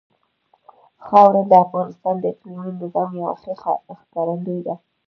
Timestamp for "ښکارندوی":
4.01-4.59